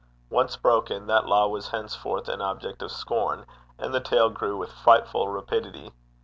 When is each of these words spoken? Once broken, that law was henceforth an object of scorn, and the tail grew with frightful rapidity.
Once 0.31 0.57
broken, 0.57 1.05
that 1.05 1.27
law 1.27 1.47
was 1.47 1.67
henceforth 1.67 2.27
an 2.27 2.41
object 2.41 2.81
of 2.81 2.91
scorn, 2.91 3.45
and 3.77 3.93
the 3.93 3.99
tail 3.99 4.31
grew 4.31 4.57
with 4.57 4.71
frightful 4.71 5.27
rapidity. 5.27 5.93